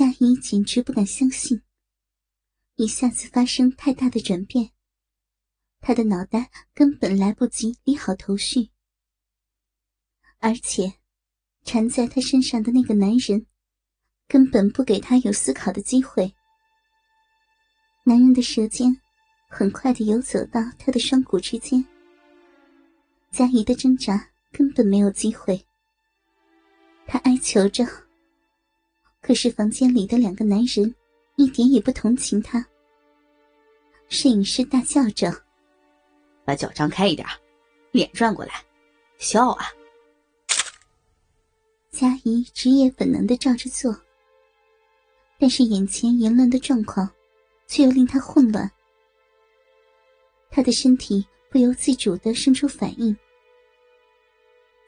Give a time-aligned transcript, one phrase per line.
[0.00, 1.60] 佳怡简直不敢相信，
[2.76, 4.70] 一下子发生太大的转变，
[5.82, 8.70] 她的脑袋根本来不及理好头绪，
[10.38, 10.94] 而且
[11.64, 13.44] 缠在她身上的那个男人
[14.26, 16.34] 根本不给她有思考的机会。
[18.04, 18.98] 男人的舌尖
[19.50, 21.84] 很快的游走到她的双骨之间，
[23.30, 25.62] 佳怡的挣扎根本没有机会，
[27.06, 27.84] 她哀求着。
[29.20, 30.94] 可是房间里的两个男人
[31.36, 32.66] 一点也不同情他。
[34.08, 35.30] 摄影师大叫着
[36.44, 37.26] ：“把脚张开一点，
[37.92, 38.64] 脸转过来，
[39.18, 39.66] 笑啊！”
[41.92, 43.94] 佳怡职业本能的照着做，
[45.38, 47.08] 但是眼前淫乱的状况
[47.66, 48.68] 却又令他混乱。
[50.50, 53.16] 他的身体不由自主的生出反应，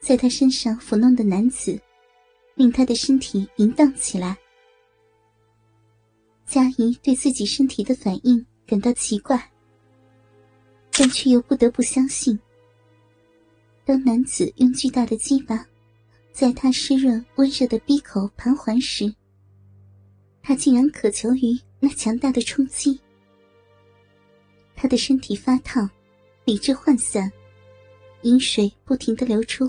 [0.01, 1.79] 在他身上抚弄的男子。
[2.55, 4.37] 令他的身体淫荡起来。
[6.45, 9.51] 佳怡对自己身体的反应感到奇怪，
[10.91, 12.39] 但却又不得不相信。
[13.85, 15.65] 当男子用巨大的鸡巴
[16.31, 19.13] 在他湿润温热的鼻口盘桓时，
[20.41, 22.99] 他竟然渴求于那强大的冲击。
[24.75, 25.89] 他的身体发烫，
[26.45, 27.31] 理智涣散，
[28.23, 29.67] 饮水不停的流出。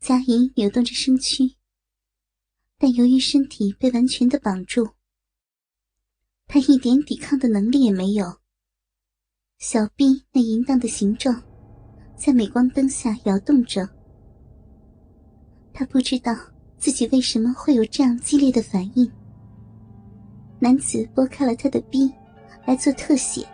[0.00, 1.56] 佳怡扭动着身躯，
[2.78, 4.90] 但由于身体被完全的绑住，
[6.46, 8.38] 她一点抵抗的能力也没有。
[9.58, 11.42] 小臂那淫荡的形状，
[12.16, 13.88] 在镁光灯下摇动着。
[15.72, 16.32] 她不知道
[16.78, 19.10] 自己为什么会有这样激烈的反应。
[20.60, 22.10] 男子拨开了她的臂，
[22.66, 23.46] 来做特写。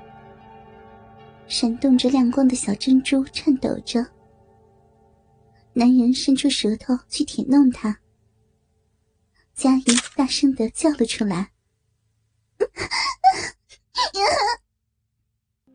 [1.47, 4.07] 闪动着亮光的小珍珠颤抖着。
[5.75, 7.99] 男人伸出舌头去舔弄她，
[9.55, 11.53] 佳怡大声的叫了出来。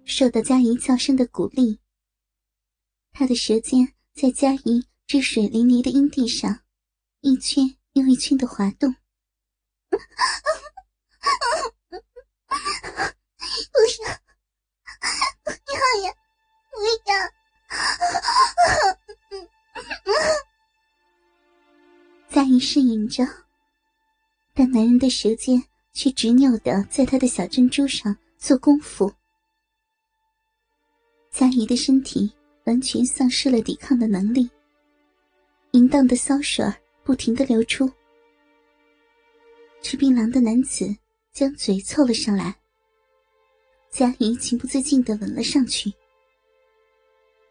[0.05, 1.79] 受到佳怡叫声的鼓励，
[3.11, 6.61] 他的舌尖在佳怡汁水淋漓的阴蒂上
[7.21, 8.95] 一圈又一圈的滑动。
[22.39, 23.27] 佳怡呻吟着，
[24.53, 25.61] 但男人的舌尖
[25.91, 29.11] 却执拗的在她的小珍珠上做功夫。
[31.29, 32.31] 佳怡的身体
[32.63, 34.49] 完全丧失了抵抗的能力，
[35.71, 36.65] 淫荡的骚水
[37.03, 37.91] 不停的流出。
[39.81, 40.95] 吃槟榔的男子
[41.33, 42.55] 将嘴凑了上来，
[43.89, 45.91] 佳怡情不自禁的吻了上去。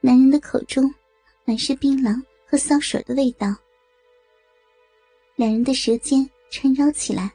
[0.00, 0.90] 男人的口中。
[1.44, 3.54] 满是槟榔和骚水的味道，
[5.38, 7.32] 两人的舌尖缠绕起来。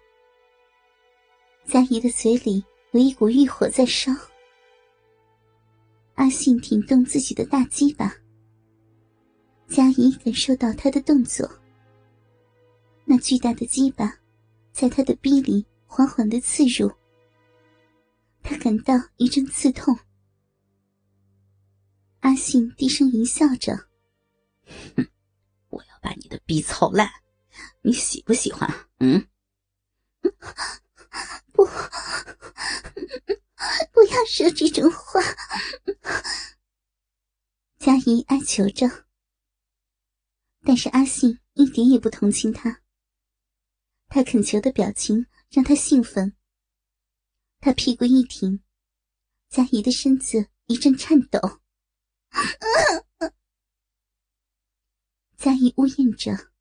[1.66, 4.12] 佳怡的嘴里有一股欲火在烧。
[6.16, 8.14] 阿信挺动自己的大鸡巴，
[9.70, 11.50] 佳怡感受到他的动作。
[13.06, 14.14] 那巨大的鸡巴
[14.74, 16.92] 在他的逼里缓缓的刺入，
[18.42, 19.98] 他感到一阵刺痛。
[22.20, 23.74] 阿信低声淫笑着。
[24.98, 25.08] 哼，
[25.70, 27.10] 我要把你的逼操烂，
[27.84, 28.70] 你喜不喜欢？
[29.00, 29.28] 嗯？
[31.52, 31.66] 不，
[33.92, 35.22] 不要说这种话。
[37.78, 39.06] 佳怡哀求着，
[40.62, 42.82] 但是阿信一点也不同情他。
[44.08, 46.38] 他恳求的表情让他兴奋。
[47.60, 48.64] 他屁股一挺，
[49.50, 51.60] 佳怡的身子一阵颤抖。
[55.36, 56.53] 佳怡呜咽着，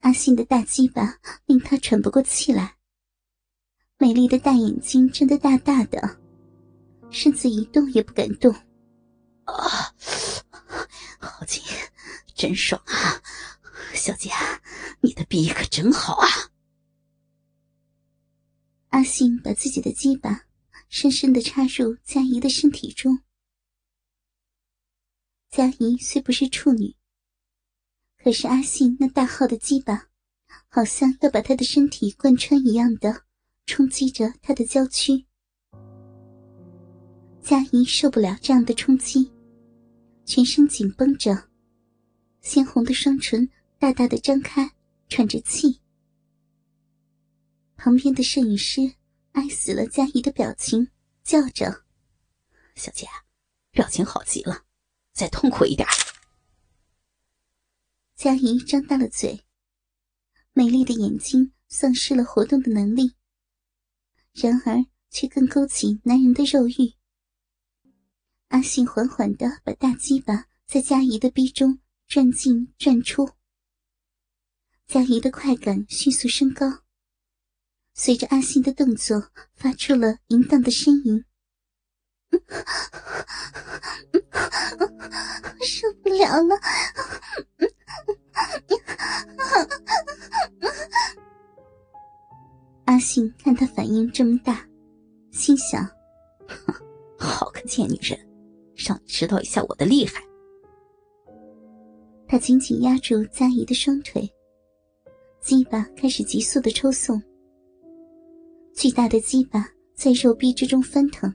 [0.00, 2.76] 阿信的大鸡巴令她喘不过气来。
[3.98, 6.20] 美丽的大眼睛睁得大大的，
[7.10, 8.54] 身子一动也不敢动。
[9.44, 9.94] 啊，
[11.18, 11.62] 好紧，
[12.34, 13.20] 真爽啊！
[13.94, 14.30] 小姐，
[15.00, 16.28] 你的逼可真好啊！
[18.90, 20.44] 阿信把自己的鸡巴
[20.88, 23.18] 深深的插入佳怡的身体中。
[25.50, 26.97] 佳怡虽不是处女。
[28.22, 30.08] 可是阿信那大号的鸡巴，
[30.68, 33.22] 好像要把他的身体贯穿一样的
[33.64, 35.24] 冲击着他的娇躯。
[37.40, 39.32] 佳怡受不了这样的冲击，
[40.26, 41.48] 全身紧绷着，
[42.42, 43.48] 鲜红的双唇
[43.78, 44.70] 大大的张开，
[45.08, 45.80] 喘着气。
[47.76, 48.92] 旁边的摄影师
[49.32, 50.88] 爱死了佳怡的表情，
[51.22, 51.84] 叫着
[52.74, 53.06] ：“小姐，
[53.70, 54.64] 表情好极了，
[55.14, 55.88] 再痛苦一点。”
[58.18, 59.44] 佳怡张大了嘴，
[60.52, 63.14] 美丽的眼睛丧失了活动的能力，
[64.32, 66.94] 然而却更勾起男人的肉欲。
[68.48, 71.78] 阿信缓缓的把大鸡巴在佳怡的逼中
[72.08, 73.30] 转进转出，
[74.88, 76.82] 佳怡的快感迅速升高，
[77.94, 81.24] 随着阿信的动作发出了淫荡的呻吟。
[85.64, 86.56] 受不了了！
[93.88, 94.66] 音这么大，
[95.30, 95.84] 心想：
[96.46, 96.74] 哼
[97.18, 98.18] 好个贱女人，
[98.74, 100.22] 让你知道一下我的厉害。
[102.26, 104.30] 他紧紧压住佳怡的双腿，
[105.40, 107.22] 鸡巴开始急速的抽送，
[108.74, 111.34] 巨大的鸡巴在肉壁之中翻腾。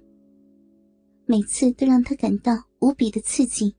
[1.26, 3.76] 每次都让他感到无比的刺激。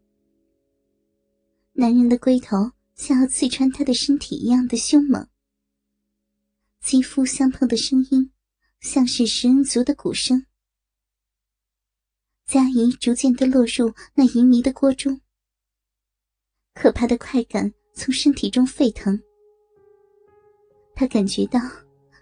[1.74, 2.56] 男人的龟头
[2.94, 5.28] 像要刺穿他的身体一样的凶猛，
[6.80, 8.30] 肌肤相碰的声音
[8.84, 10.44] 像是食人族的鼓声。
[12.46, 15.18] 佳怡逐渐的落入那淫迷的锅中，
[16.74, 19.18] 可怕的快感从身体中沸腾。
[20.94, 21.58] 他感觉到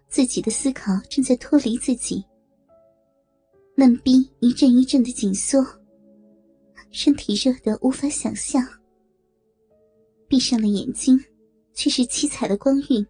[0.09, 2.25] 自己的思考正在脱离自己。
[3.75, 5.67] 嫩逼一阵一阵的紧缩，
[6.93, 8.65] 身体热得无法想象。
[10.29, 11.19] 闭上了眼睛，
[11.75, 13.05] 却是七彩的光晕。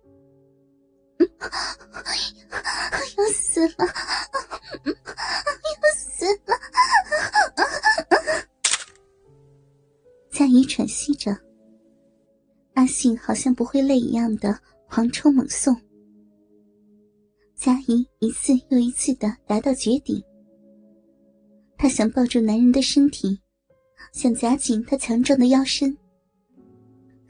[3.52, 3.84] 死了！
[4.86, 6.58] 要死了！
[10.30, 11.36] 佳怡喘息着，
[12.72, 14.58] 阿信好像不会累一样的
[14.88, 15.76] 狂抽猛送。
[17.54, 20.24] 佳怡一次又一次的达到绝顶。
[21.76, 23.38] 她想抱住男人的身体，
[24.14, 25.94] 想夹紧他强壮的腰身。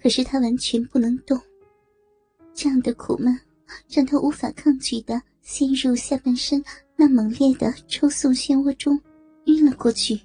[0.01, 1.37] 可是他完全不能动，
[2.55, 3.37] 这样的苦闷
[3.89, 6.65] 让他无法抗拒的陷入下半身
[6.97, 8.99] 那猛烈的抽送漩涡中，
[9.47, 10.19] 晕了过去。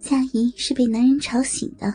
[0.00, 1.94] 佳怡是被男人吵醒的，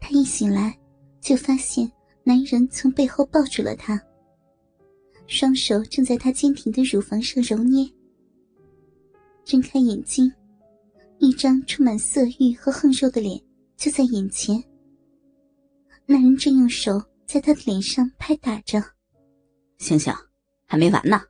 [0.00, 0.76] 她一醒来
[1.20, 1.90] 就发现
[2.24, 4.00] 男人从背后抱住了她，
[5.26, 7.86] 双手正在她坚挺的乳房上揉捏。
[9.44, 10.32] 睁开眼睛，
[11.18, 13.38] 一张充满色欲和横肉的脸
[13.76, 14.64] 就在眼前。
[16.06, 18.82] 那人正用手在他的脸上拍打着。
[19.84, 20.10] 醒醒，
[20.64, 21.20] 还没完呢！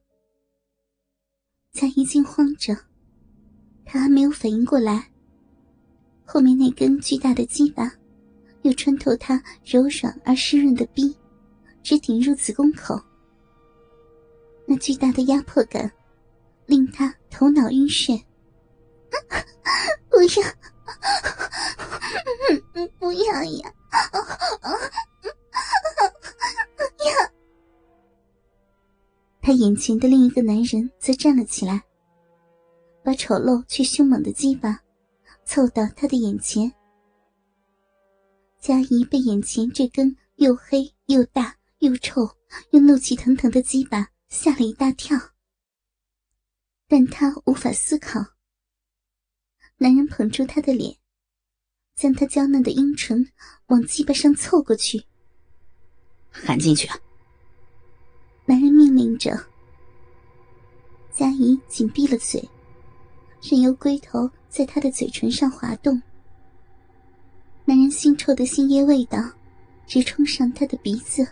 [1.73, 2.73] 佳怡惊慌着，
[3.85, 5.11] 他还没有反应过来，
[6.25, 7.91] 后面那根巨大的鸡巴
[8.63, 11.17] 又穿透他柔软而湿润的逼，
[11.83, 12.95] 直顶入子宫口。
[14.67, 15.91] 那巨大的压迫感。
[16.67, 18.19] 令他头脑晕眩。
[20.09, 20.43] 不要，
[22.99, 23.71] 不要呀！
[29.47, 31.85] 他眼前的另一个男人则站了起来，
[33.03, 34.81] 把丑陋却凶猛的鸡巴
[35.45, 36.73] 凑到他的眼前。
[38.59, 42.27] 佳怡被眼前这根又黑又大又臭
[42.71, 45.15] 又怒气腾腾的鸡巴吓了一大跳。
[46.89, 48.25] 但他无法思考。
[49.77, 50.97] 男人捧住她的脸，
[51.95, 53.31] 将她娇嫩的阴唇
[53.67, 55.05] 往鸡巴上凑过去，
[56.31, 56.87] 含进去。
[56.87, 56.99] 啊
[59.05, 59.39] 人命令着。
[61.13, 62.49] 佳怡紧闭了嘴，
[63.43, 66.01] 任由龟头在她的嘴唇上滑动。
[67.65, 69.19] 男人腥臭的腥液味道
[69.87, 71.27] 直冲上她的鼻子。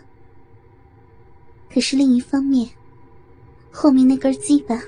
[1.71, 2.69] 可是另一方面，
[3.71, 4.81] 后面那根鸡巴。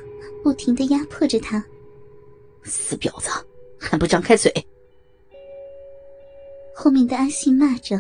[0.43, 1.65] 不停的压迫着他，
[2.61, 3.31] 死婊子，
[3.79, 4.53] 还不张开嘴！
[6.75, 7.99] 后面的阿信骂着，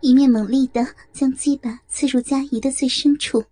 [0.00, 3.42] 一面猛力的将鸡巴刺入佳怡的最深处。